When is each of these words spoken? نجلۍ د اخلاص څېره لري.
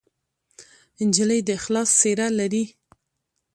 نجلۍ 1.07 1.39
د 1.45 1.49
اخلاص 1.59 1.89
څېره 1.99 2.27
لري. 2.39 2.63